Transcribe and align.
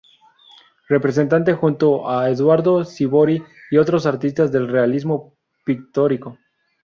Representante, 0.89 1.53
junto 1.53 2.09
a 2.09 2.27
Eduardo 2.31 2.83
Sívori 2.85 3.43
y 3.69 3.77
otros 3.77 4.07
artistas, 4.07 4.51
del 4.51 4.67
realismo 4.67 5.35
pictórico. 5.63 6.39